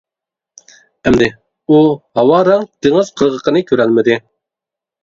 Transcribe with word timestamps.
ئەمدى، 1.09 1.27
ئۇ 1.75 1.83
ھاۋا 2.21 2.41
رەڭ 2.49 2.67
دېڭىز 2.87 3.13
قىرغىقىنى 3.23 3.65
كۆرەلمىدى. 3.71 4.23